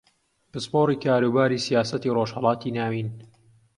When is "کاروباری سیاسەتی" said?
1.05-2.13